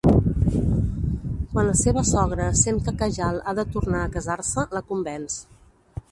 [1.51, 5.37] Quan la seva sogra sent que Kajal ha de tornar a casar-se, la convenç.